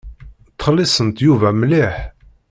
Ttxelliṣent 0.51 1.17
Yuba 1.25 1.49
mliḥ. 1.59 1.95